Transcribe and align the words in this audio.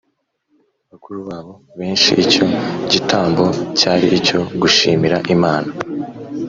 bakuru 0.91 1.19
babo 1.27 1.53
benshi 1.79 2.09
icyo 2.23 2.45
gitambo 2.91 3.43
cyari 3.79 4.05
icyo 4.19 4.39
gushimira 4.61 5.17
imana 5.35 5.71